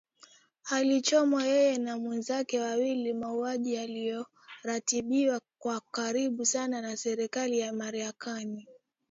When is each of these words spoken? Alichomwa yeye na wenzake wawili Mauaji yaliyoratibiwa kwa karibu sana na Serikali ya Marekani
Alichomwa 0.65 1.43
yeye 1.45 1.77
na 1.77 1.95
wenzake 1.95 2.59
wawili 2.59 3.13
Mauaji 3.13 3.73
yaliyoratibiwa 3.73 5.41
kwa 5.59 5.81
karibu 5.91 6.45
sana 6.45 6.81
na 6.81 6.97
Serikali 6.97 7.59
ya 7.59 7.73
Marekani 7.73 8.67